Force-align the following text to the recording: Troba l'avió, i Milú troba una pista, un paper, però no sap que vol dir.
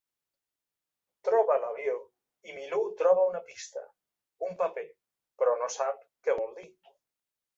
Troba 1.27 1.57
l'avió, 1.65 1.97
i 2.47 2.55
Milú 2.55 2.79
troba 3.03 3.27
una 3.33 3.43
pista, 3.51 3.85
un 4.49 4.57
paper, 4.63 4.87
però 5.43 5.53
no 5.63 5.71
sap 5.77 6.03
que 6.29 6.39
vol 6.41 6.57
dir. 6.63 6.69